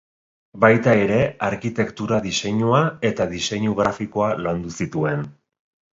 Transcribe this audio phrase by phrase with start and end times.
[0.63, 1.19] Baita ere
[1.49, 2.81] arkitektura diseinua
[3.13, 5.29] eta diseinu grafikoa landu zituen.